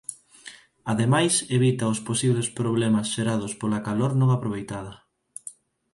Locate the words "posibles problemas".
2.07-3.07